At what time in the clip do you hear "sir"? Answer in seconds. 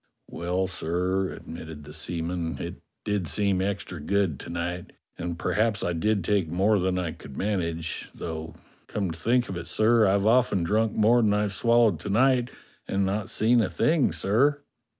0.65-1.29, 9.67-10.07, 14.11-14.63